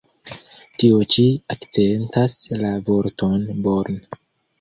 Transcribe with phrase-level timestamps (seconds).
[0.83, 1.25] Tio ĉi
[1.55, 4.01] akcentas la vorton "born".